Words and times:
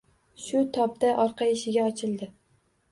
Shu 0.45 0.63
tobda 0.79 1.11
orqa 1.27 1.51
eshigi 1.53 1.87
ochildi. 1.87 2.33